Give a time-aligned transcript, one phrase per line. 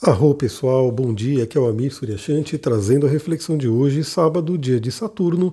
[0.00, 4.56] Arro pessoal, bom dia, aqui é o Amir Suryashanti trazendo a reflexão de hoje, sábado,
[4.56, 5.52] dia de Saturno.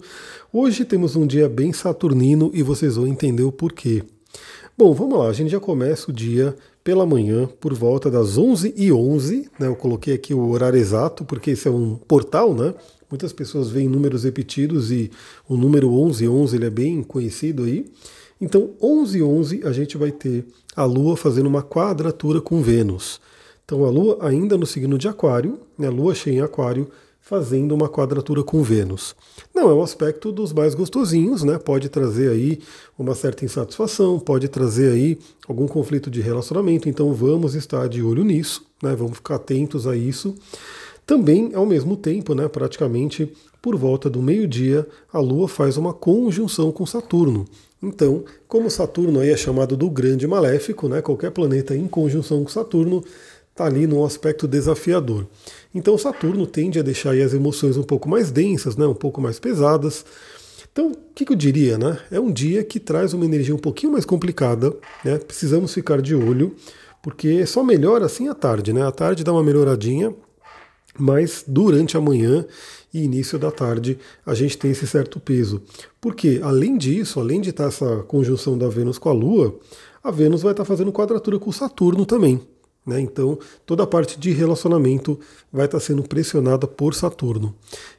[0.53, 4.03] Hoje temos um dia bem saturnino e vocês vão entender o porquê.
[4.77, 9.49] Bom, vamos lá, a gente já começa o dia pela manhã, por volta das 11h11,
[9.59, 9.65] né?
[9.65, 12.75] eu coloquei aqui o horário exato, porque esse é um portal, né?
[13.09, 15.09] Muitas pessoas veem números repetidos e
[15.49, 17.87] o número 1111 ele é bem conhecido aí.
[18.39, 23.19] Então, 11h11 a gente vai ter a Lua fazendo uma quadratura com Vênus.
[23.65, 26.87] Então a Lua ainda no signo de Aquário, né, Lua cheia em Aquário,
[27.19, 29.15] fazendo uma quadratura com Vênus.
[29.53, 31.57] Não é um aspecto dos mais gostosinhos, né?
[31.57, 32.59] Pode trazer aí
[32.99, 38.23] uma certa insatisfação, pode trazer aí algum conflito de relacionamento, então vamos estar de olho
[38.23, 38.95] nisso, né?
[38.95, 40.35] Vamos ficar atentos a isso.
[41.03, 46.71] Também, ao mesmo tempo, né, praticamente por volta do meio-dia, a Lua faz uma conjunção
[46.71, 47.45] com Saturno.
[47.81, 52.49] Então, como Saturno aí é chamado do grande maléfico, né, qualquer planeta em conjunção com
[52.49, 53.03] Saturno
[53.55, 55.25] está ali num aspecto desafiador.
[55.73, 59.39] Então Saturno tende a deixar as emoções um pouco mais densas, né, um pouco mais
[59.39, 60.05] pesadas.
[60.69, 61.77] Então, o que, que, eu diria?
[61.77, 61.97] Né?
[62.11, 65.17] É um dia que traz uma energia um pouquinho mais complicada, né?
[65.17, 66.53] precisamos ficar de olho,
[67.01, 68.73] porque só melhora assim à tarde.
[68.73, 68.85] Né?
[68.85, 70.13] À tarde dá uma melhoradinha,
[70.99, 72.45] mas durante a manhã
[72.93, 75.61] e início da tarde a gente tem esse certo peso.
[76.01, 79.57] Porque, além disso, além de estar essa conjunção da Vênus com a Lua,
[80.03, 82.41] a Vênus vai estar fazendo quadratura com Saturno também.
[82.85, 82.99] Né?
[83.01, 85.19] Então, toda a parte de relacionamento
[85.51, 87.47] vai estar sendo pressionada por Saturno.
[87.47, 87.55] O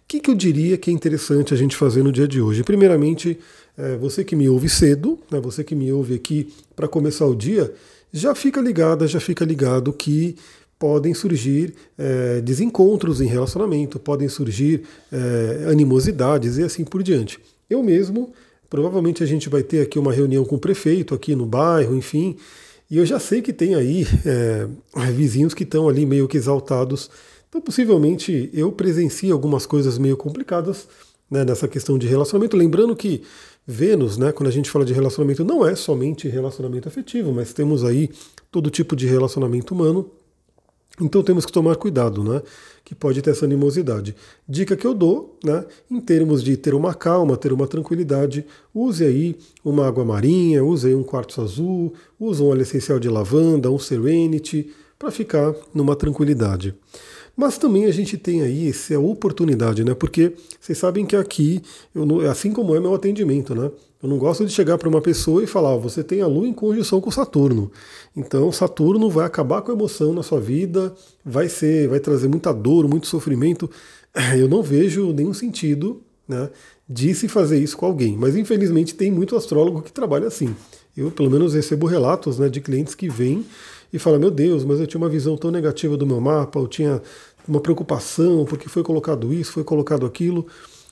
[0.07, 2.63] que, que eu diria que é interessante a gente fazer no dia de hoje?
[2.63, 3.39] Primeiramente,
[3.77, 7.35] é, você que me ouve cedo, né, você que me ouve aqui para começar o
[7.35, 7.73] dia,
[8.13, 10.37] já fica ligada, já fica ligado que
[10.79, 17.41] podem surgir é, desencontros em relacionamento, podem surgir é, animosidades e assim por diante.
[17.69, 18.33] Eu mesmo,
[18.71, 22.37] provavelmente a gente vai ter aqui uma reunião com o prefeito aqui no bairro, enfim,
[22.91, 24.67] e eu já sei que tem aí é,
[25.13, 27.11] vizinhos que estão ali meio que exaltados.
[27.49, 30.89] Então, possivelmente, eu presencio algumas coisas meio complicadas
[31.31, 32.57] né, nessa questão de relacionamento.
[32.57, 33.23] Lembrando que
[33.67, 37.83] Vênus, né, quando a gente fala de relacionamento, não é somente relacionamento afetivo, mas temos
[37.85, 38.11] aí
[38.51, 40.09] todo tipo de relacionamento humano.
[41.01, 42.43] Então temos que tomar cuidado, né?
[42.85, 44.15] Que pode ter essa animosidade.
[44.49, 45.65] Dica que eu dou, né?
[45.91, 50.87] Em termos de ter uma calma, ter uma tranquilidade, use aí uma água marinha, use
[50.87, 55.95] aí um quartzo azul, use um óleo essencial de lavanda, um serenity, para ficar numa
[55.95, 56.75] tranquilidade.
[57.37, 59.95] Mas também a gente tem aí essa oportunidade, né?
[59.95, 61.61] Porque vocês sabem que aqui,
[61.95, 63.71] eu, assim como é meu atendimento, né?
[64.03, 66.47] Eu não gosto de chegar para uma pessoa e falar, oh, você tem a Lua
[66.47, 67.71] em conjunção com Saturno.
[68.17, 72.53] Então Saturno vai acabar com a emoção na sua vida, vai ser, vai trazer muita
[72.55, 73.71] dor, muito sofrimento.
[74.39, 76.49] Eu não vejo nenhum sentido né,
[76.89, 78.17] de se fazer isso com alguém.
[78.17, 80.55] Mas infelizmente tem muito astrólogo que trabalha assim.
[80.97, 83.45] Eu, pelo menos, recebo relatos né, de clientes que vêm
[83.93, 86.67] e falam: Meu Deus, mas eu tinha uma visão tão negativa do meu mapa, eu
[86.67, 87.03] tinha
[87.47, 90.47] uma preocupação porque foi colocado isso, foi colocado aquilo.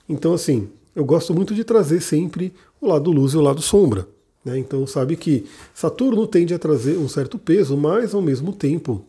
[0.09, 4.07] Então, assim, eu gosto muito de trazer sempre o lado luz e o lado sombra.
[4.45, 4.59] Né?
[4.59, 9.05] Então, sabe que Saturno tende a trazer um certo peso, mas ao mesmo tempo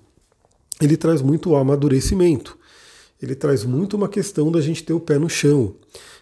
[0.81, 2.57] ele traz muito amadurecimento.
[3.21, 5.75] Ele traz muito uma questão da gente ter o pé no chão.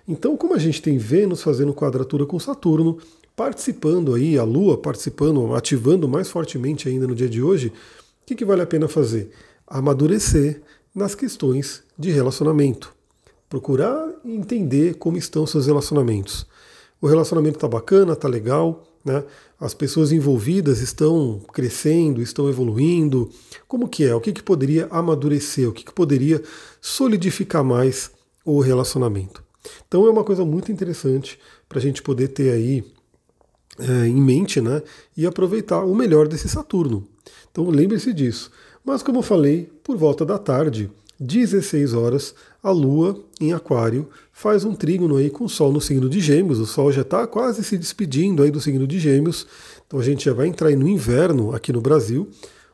[0.07, 2.97] Então, como a gente tem Vênus fazendo quadratura com Saturno,
[3.35, 8.35] participando aí, a Lua participando, ativando mais fortemente ainda no dia de hoje, o que,
[8.35, 9.31] que vale a pena fazer?
[9.67, 10.61] Amadurecer
[10.93, 12.93] nas questões de relacionamento.
[13.49, 16.45] Procurar entender como estão seus relacionamentos.
[17.01, 19.23] O relacionamento está bacana, está legal, né?
[19.59, 23.29] As pessoas envolvidas estão crescendo, estão evoluindo.
[23.67, 24.15] Como que é?
[24.15, 25.67] O que, que poderia amadurecer?
[25.67, 26.41] O que, que poderia
[26.81, 28.11] solidificar mais
[28.45, 29.43] o relacionamento?
[29.87, 32.83] Então é uma coisa muito interessante para a gente poder ter aí
[33.79, 34.81] é, em mente, né?
[35.15, 37.07] E aproveitar o melhor desse Saturno.
[37.51, 38.51] Então lembre-se disso.
[38.83, 40.89] Mas como eu falei, por volta da tarde,
[41.19, 46.09] 16 horas, a Lua em Aquário faz um trígono aí com o Sol no signo
[46.09, 46.59] de Gêmeos.
[46.59, 49.47] O Sol já está quase se despedindo aí do signo de Gêmeos.
[49.87, 52.27] Então a gente já vai entrar aí no inverno aqui no Brasil.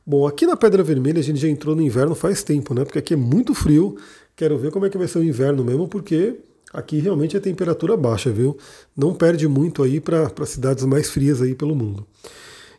[0.05, 2.83] Bom, aqui na Pedra Vermelha a gente já entrou no inverno faz tempo, né?
[2.83, 3.97] Porque aqui é muito frio.
[4.35, 6.39] Quero ver como é que vai ser o inverno mesmo, porque
[6.73, 8.57] aqui realmente a temperatura baixa, viu?
[8.95, 12.05] Não perde muito aí para cidades mais frias aí pelo mundo.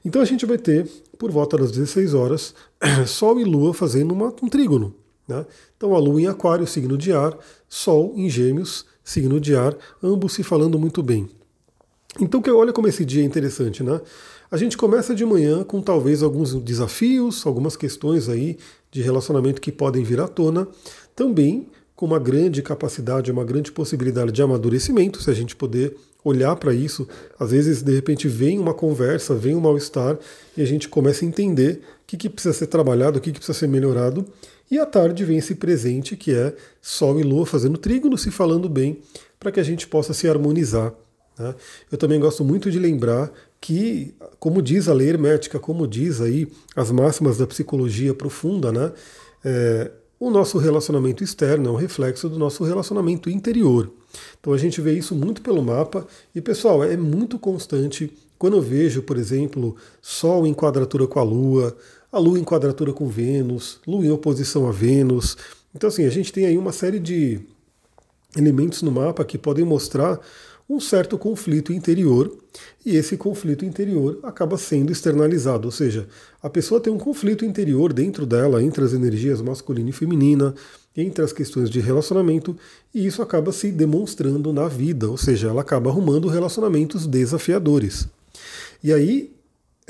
[0.05, 0.89] Então a gente vai ter,
[1.19, 2.55] por volta das 16 horas,
[3.07, 4.95] Sol e Lua fazendo uma, um trígono.
[5.29, 5.45] Né?
[5.77, 7.37] Então a Lua em Aquário, signo de ar,
[7.69, 11.29] Sol em Gêmeos, signo de ar, ambos se falando muito bem.
[12.19, 14.01] Então olha como esse dia é interessante, né?
[14.51, 18.59] A gente começa de manhã com talvez alguns desafios, algumas questões aí
[18.91, 20.67] de relacionamento que podem vir à tona,
[21.15, 21.69] também
[22.00, 25.94] com uma grande capacidade, uma grande possibilidade de amadurecimento, se a gente poder
[26.25, 27.06] olhar para isso.
[27.38, 30.19] Às vezes, de repente, vem uma conversa, vem um mal-estar
[30.56, 33.38] e a gente começa a entender o que, que precisa ser trabalhado, o que, que
[33.38, 34.25] precisa ser melhorado.
[34.70, 38.67] E à tarde vem esse presente que é Sol e Lua fazendo trígono, se falando
[38.67, 39.03] bem,
[39.38, 40.94] para que a gente possa se harmonizar.
[41.38, 41.55] Né?
[41.93, 43.31] Eu também gosto muito de lembrar
[43.61, 48.91] que, como diz a lei hermética, como diz aí as máximas da psicologia profunda, né?
[49.44, 53.90] É, o nosso relacionamento externo é um reflexo do nosso relacionamento interior.
[54.38, 58.12] Então a gente vê isso muito pelo mapa e, pessoal, é muito constante.
[58.38, 61.75] Quando eu vejo, por exemplo, Sol em quadratura com a Lua,
[62.12, 65.38] a Lua em quadratura com Vênus, Lua em oposição a Vênus.
[65.75, 67.40] Então, assim, a gente tem aí uma série de
[68.37, 70.20] elementos no mapa que podem mostrar
[70.70, 72.32] um certo conflito interior,
[72.87, 76.06] e esse conflito interior acaba sendo externalizado, ou seja,
[76.40, 80.55] a pessoa tem um conflito interior dentro dela, entre as energias masculina e feminina,
[80.96, 82.56] entre as questões de relacionamento,
[82.94, 88.06] e isso acaba se demonstrando na vida, ou seja, ela acaba arrumando relacionamentos desafiadores.
[88.82, 89.32] E aí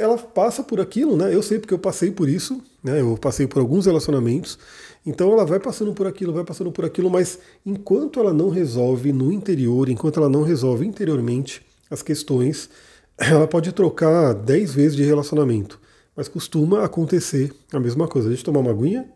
[0.01, 1.35] ela passa por aquilo, né?
[1.35, 3.01] Eu sei porque eu passei por isso, né?
[3.01, 4.59] Eu passei por alguns relacionamentos
[5.05, 9.13] então ela vai passando por aquilo, vai passando por aquilo, mas enquanto ela não resolve
[9.13, 12.69] no interior, enquanto ela não resolve interiormente as questões,
[13.17, 15.81] ela pode trocar 10 vezes de relacionamento.
[16.15, 18.29] Mas costuma acontecer a mesma coisa.
[18.29, 19.09] Deixa eu tomar uma aguinha.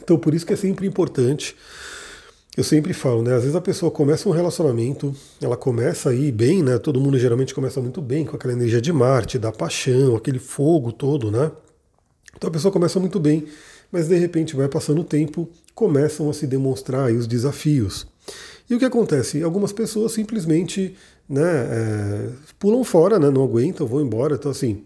[0.00, 1.56] Então por isso que é sempre importante.
[2.56, 3.34] Eu sempre falo, né?
[3.34, 6.78] Às vezes a pessoa começa um relacionamento, ela começa aí bem, né?
[6.78, 10.92] Todo mundo geralmente começa muito bem, com aquela energia de Marte, da paixão, aquele fogo
[10.92, 11.50] todo, né?
[12.36, 13.46] Então a pessoa começa muito bem,
[13.90, 18.06] mas de repente vai passando o tempo, começam a se demonstrar os desafios.
[18.70, 19.42] E o que acontece?
[19.42, 20.94] Algumas pessoas simplesmente
[21.28, 24.36] né, é, pulam fora, né, não aguentam, vão embora.
[24.36, 24.84] Então, assim,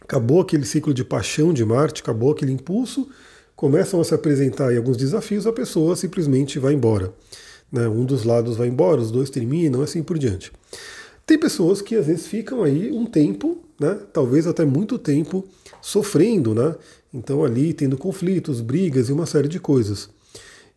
[0.00, 3.08] acabou aquele ciclo de paixão de Marte, acabou aquele impulso,
[3.56, 7.12] começam a se apresentar aí alguns desafios, a pessoa simplesmente vai embora.
[7.72, 10.52] Né, um dos lados vai embora, os dois terminam, assim por diante.
[11.26, 15.44] Tem pessoas que às vezes ficam aí um tempo, né, talvez até muito tempo,
[15.82, 16.76] sofrendo, né?
[17.12, 20.08] Então ali tendo conflitos, brigas e uma série de coisas.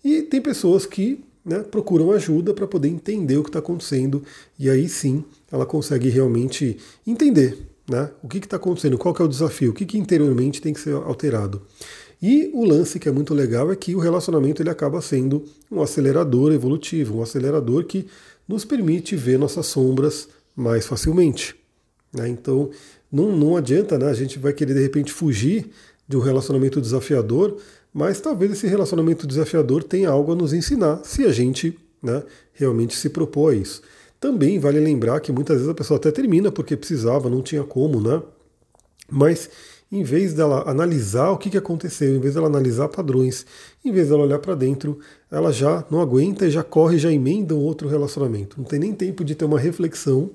[0.04, 4.24] E tem pessoas que né, procuram ajuda para poder entender o que está acontecendo
[4.58, 7.58] e aí sim ela consegue realmente entender
[7.90, 10.74] né, o que está acontecendo, qual que é o desafio, o que, que interiormente tem
[10.74, 11.62] que ser alterado.
[12.22, 15.82] E o lance que é muito legal é que o relacionamento ele acaba sendo um
[15.82, 18.08] acelerador evolutivo, um acelerador que
[18.48, 21.56] nos permite ver nossas sombras mais facilmente.
[22.14, 22.28] Né?
[22.28, 22.70] Então,
[23.12, 24.08] não, não adianta, né?
[24.08, 25.70] A gente vai querer de repente fugir
[26.08, 27.58] de um relacionamento desafiador,
[27.94, 32.24] mas talvez esse relacionamento desafiador tenha algo a nos ensinar se a gente né,
[32.54, 33.82] realmente se propõe a isso.
[34.20, 38.02] Também vale lembrar que muitas vezes a pessoa até termina porque precisava, não tinha como,
[38.02, 38.22] né?
[39.10, 39.50] Mas
[39.92, 43.46] em vez dela analisar o que aconteceu, em vez dela analisar padrões,
[43.84, 45.00] em vez dela olhar para dentro,
[45.32, 48.56] ela já não aguenta e já corre, já emenda um outro relacionamento.
[48.58, 50.30] Não tem nem tempo de ter uma reflexão.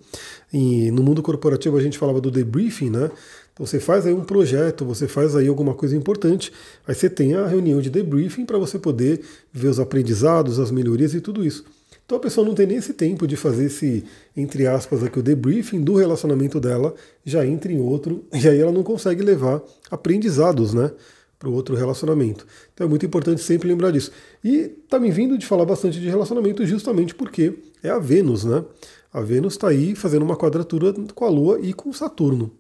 [0.53, 3.11] E no mundo corporativo a gente falava do debriefing, né?
[3.53, 6.53] Então você faz aí um projeto, você faz aí alguma coisa importante,
[6.87, 9.21] aí você tem a reunião de debriefing para você poder
[9.53, 11.65] ver os aprendizados, as melhorias e tudo isso.
[12.05, 14.05] Então a pessoa não tem nem esse tempo de fazer esse,
[14.37, 18.73] entre aspas, aqui, o debriefing do relacionamento dela, já entra em outro, e aí ela
[18.73, 20.91] não consegue levar aprendizados, né?
[21.39, 22.47] Para o outro relacionamento.
[22.73, 24.11] Então é muito importante sempre lembrar disso.
[24.43, 28.65] E tá me vindo de falar bastante de relacionamento justamente porque é a Vênus, né?
[29.13, 32.51] A Vênus está aí fazendo uma quadratura com a Lua e com Saturno.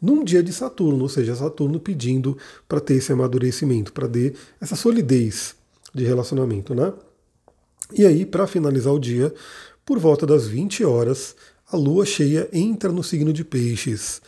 [0.00, 2.36] Num dia de Saturno, ou seja, Saturno pedindo
[2.68, 5.54] para ter esse amadurecimento, para ter essa solidez
[5.94, 6.92] de relacionamento, né?
[7.96, 9.32] E aí, para finalizar o dia,
[9.84, 11.34] por volta das 20 horas,
[11.70, 14.20] a lua cheia entra no signo de Peixes.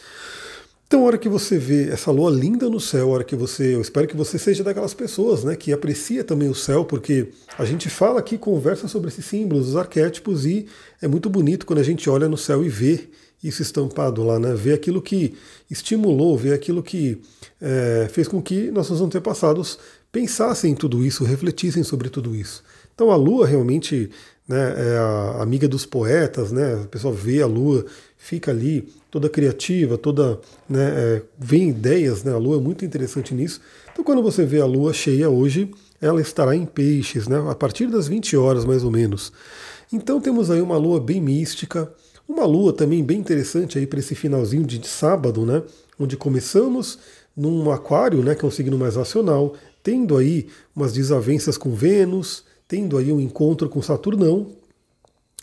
[0.87, 3.75] Então, a hora que você vê essa lua linda no céu, a hora que você,
[3.75, 7.65] eu espero que você seja daquelas pessoas, né, que aprecia também o céu, porque a
[7.65, 10.67] gente fala aqui, conversa sobre esses símbolos, os arquétipos, e
[11.01, 13.09] é muito bonito quando a gente olha no céu e vê
[13.43, 15.35] isso estampado lá, né, vê aquilo que
[15.71, 17.21] estimulou, vê aquilo que
[17.61, 19.79] é, fez com que nossos antepassados
[20.13, 22.63] pensassem em tudo isso, refletissem sobre tudo isso.
[22.95, 24.11] Então a Lua realmente
[24.49, 26.83] né, é a amiga dos poetas, né?
[26.85, 27.85] A pessoa vê a Lua,
[28.17, 32.33] fica ali toda criativa, toda né, é, vem ideias, né?
[32.33, 33.61] A Lua é muito interessante nisso.
[33.93, 35.71] Então quando você vê a Lua cheia hoje,
[36.01, 37.43] ela estará em peixes, né?
[37.51, 39.33] A partir das 20 horas mais ou menos.
[39.93, 41.91] Então temos aí uma Lua bem mística,
[42.29, 45.63] uma Lua também bem interessante aí para esse finalzinho de sábado, né?
[45.99, 46.99] Onde começamos
[47.37, 48.35] num aquário, né?
[48.35, 53.21] Que é um signo mais racional, tendo aí umas desavenças com Vênus tendo aí um
[53.21, 54.49] encontro com Saturnão,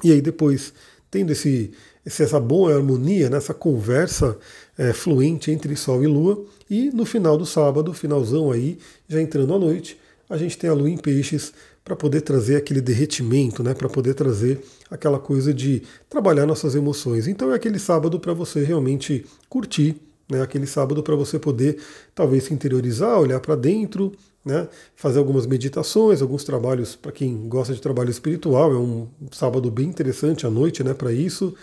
[0.03, 0.73] e aí depois
[1.09, 1.71] tendo esse,
[2.05, 4.37] essa boa harmonia, né, conversa
[4.77, 9.53] é, fluente entre Sol e Lua, e no final do sábado, finalzão aí, já entrando
[9.53, 9.99] à noite,
[10.29, 14.13] a gente tem a lua em peixes para poder trazer aquele derretimento, né, para poder
[14.13, 17.27] trazer aquela coisa de trabalhar nossas emoções.
[17.27, 19.97] Então é aquele sábado para você realmente curtir,
[20.31, 21.77] né, aquele sábado para você poder
[22.15, 27.73] talvez se interiorizar, olhar para dentro, né, fazer algumas meditações, alguns trabalhos para quem gosta
[27.73, 28.71] de trabalho espiritual.
[28.71, 31.53] É um sábado bem interessante à noite, né, para isso.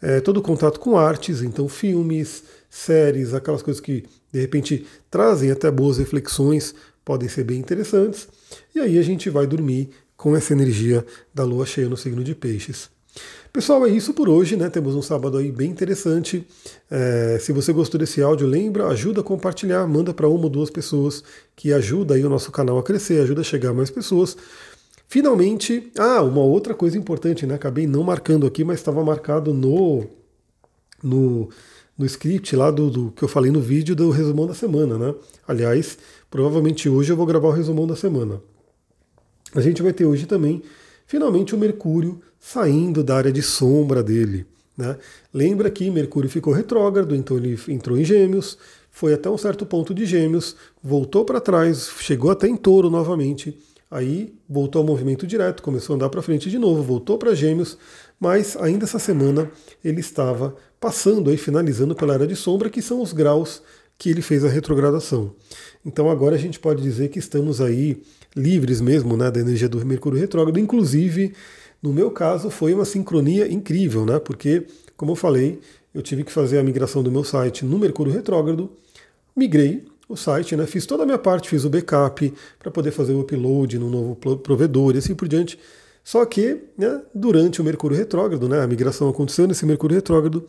[0.00, 5.70] É, todo contato com artes, então filmes, séries, aquelas coisas que de repente trazem até
[5.70, 6.74] boas reflexões,
[7.04, 8.28] podem ser bem interessantes.
[8.74, 12.34] E aí a gente vai dormir com essa energia da lua cheia no signo de
[12.34, 12.88] Peixes.
[13.52, 14.70] Pessoal, é isso por hoje, né?
[14.70, 16.46] Temos um sábado aí bem interessante.
[16.90, 20.70] É, se você gostou desse áudio, lembra, ajuda a compartilhar, manda para uma ou duas
[20.70, 21.22] pessoas
[21.54, 24.38] que ajuda aí o nosso canal a crescer, ajuda a chegar a mais pessoas.
[25.06, 27.56] Finalmente, ah, uma outra coisa importante, né?
[27.56, 30.06] Acabei não marcando aqui, mas estava marcado no,
[31.02, 31.50] no,
[31.98, 35.14] no script lá do, do, que eu falei no vídeo do resumão da semana, né?
[35.46, 35.98] Aliás,
[36.30, 38.40] provavelmente hoje eu vou gravar o resumão da semana.
[39.54, 40.62] A gente vai ter hoje também,
[41.12, 44.46] finalmente, o Mercúrio saindo da área de sombra dele.
[44.74, 44.96] Né?
[45.32, 48.56] Lembra que Mercúrio ficou retrógrado, então ele entrou em Gêmeos,
[48.90, 53.54] foi até um certo ponto de Gêmeos, voltou para trás, chegou até em Touro novamente,
[53.90, 57.76] aí voltou ao movimento direto, começou a andar para frente de novo, voltou para Gêmeos,
[58.18, 59.50] mas ainda essa semana
[59.84, 63.62] ele estava passando aí, finalizando pela área de sombra, que são os graus
[63.98, 65.34] que ele fez a retrogradação.
[65.84, 68.02] Então agora a gente pode dizer que estamos aí
[68.34, 71.34] livres mesmo né, da energia do Mercúrio retrógrado, inclusive
[71.82, 74.20] no meu caso, foi uma sincronia incrível, né?
[74.20, 74.64] Porque,
[74.96, 75.58] como eu falei,
[75.92, 78.70] eu tive que fazer a migração do meu site no Mercúrio Retrógrado,
[79.34, 80.64] migrei o site, né?
[80.64, 84.14] Fiz toda a minha parte, fiz o backup para poder fazer o upload no novo
[84.14, 85.58] provedor e assim por diante.
[86.04, 90.46] Só que, né, durante o Mercúrio Retrógrado, né, a migração aconteceu nesse Mercúrio Retrógrado,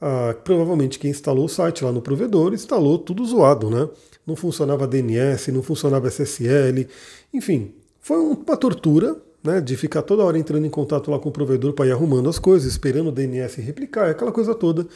[0.00, 3.88] ah, provavelmente quem instalou o site lá no provedor instalou tudo zoado, né?
[4.26, 6.86] Não funcionava DNS, não funcionava SSL,
[7.34, 11.32] enfim, foi uma tortura, né, de ficar toda hora entrando em contato lá com o
[11.32, 14.86] provedor para ir arrumando as coisas, esperando o DNS replicar, aquela coisa toda.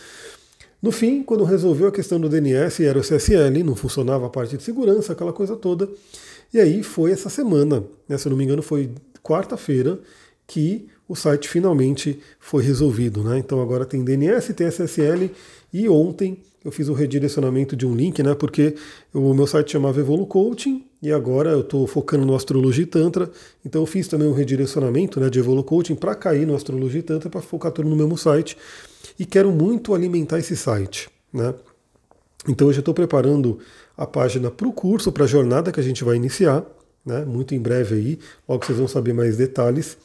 [0.81, 4.57] No fim, quando resolveu a questão do DNS, era o SSL, não funcionava a parte
[4.57, 5.89] de segurança, aquela coisa toda.
[6.53, 8.91] E aí foi essa semana, né, se eu não me engano, foi
[9.23, 9.99] quarta-feira
[10.47, 13.23] que o site finalmente foi resolvido.
[13.23, 13.39] Né?
[13.39, 15.31] Então agora tem DNS, tem SSL
[15.73, 18.35] e ontem eu fiz o redirecionamento de um link, né?
[18.35, 18.75] Porque
[19.13, 23.31] o meu site chamava Evolu Coaching e agora eu estou focando no Astrologia Tantra.
[23.63, 27.29] Então eu fiz também um redirecionamento né, de Evolu Coaching para cair no Astrologia Tantra
[27.29, 28.57] para focar tudo no mesmo site.
[29.19, 31.55] E quero muito alimentar esse site, né?
[32.49, 33.59] Então eu já estou preparando
[33.95, 36.65] a página para o curso, para a jornada que a gente vai iniciar,
[37.05, 37.25] né?
[37.25, 38.19] Muito em breve aí,
[38.49, 39.97] logo vocês vão saber mais detalhes.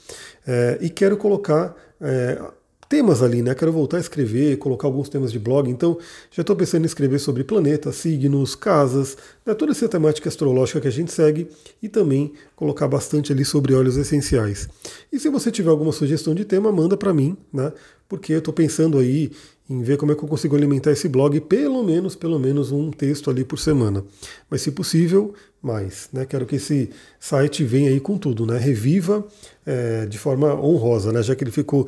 [0.48, 2.42] É, e quero colocar é,
[2.90, 3.54] temas ali, né?
[3.54, 6.00] Quero voltar a escrever, colocar alguns temas de blog, então
[6.32, 9.16] já estou pensando em escrever sobre planetas, signos, casas,
[9.46, 9.54] né?
[9.54, 11.48] toda essa temática astrológica que a gente segue
[11.84, 14.68] e também colocar bastante ali sobre óleos essenciais.
[15.14, 17.72] E se você tiver alguma sugestão de tema, manda para mim, né?
[18.10, 19.32] Porque eu estou pensando aí
[19.70, 22.90] em ver como é que eu consigo alimentar esse blog, pelo menos, pelo menos um
[22.90, 24.04] texto ali por semana.
[24.50, 26.10] Mas se possível, mais.
[26.12, 26.26] Né?
[26.26, 26.90] Quero que esse
[27.20, 28.58] site venha aí com tudo, né?
[28.58, 29.26] Reviva
[29.66, 31.22] é, de forma honrosa, né?
[31.22, 31.88] Já que ele ficou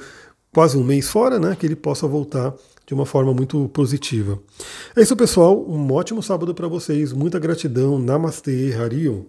[0.53, 2.53] quase um mês fora, né, que ele possa voltar
[2.85, 4.39] de uma forma muito positiva.
[4.95, 5.65] É isso, pessoal.
[5.67, 7.13] Um ótimo sábado para vocês.
[7.13, 7.97] Muita gratidão.
[7.97, 9.23] Namastê, Harion.